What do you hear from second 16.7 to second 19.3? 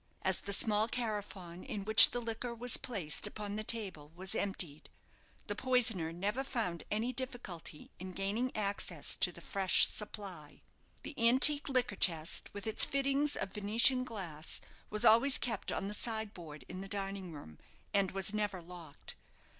the dining room, and was never locked.